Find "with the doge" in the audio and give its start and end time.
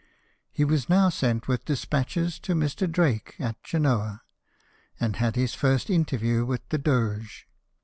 6.43-7.45